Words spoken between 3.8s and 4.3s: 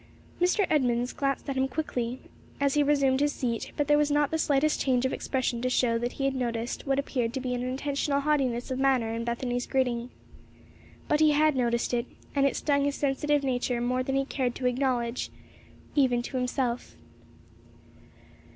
there was